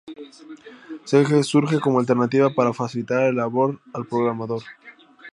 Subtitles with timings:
[1.05, 4.63] Cg surge como alternativa para facilitar la labor al programador.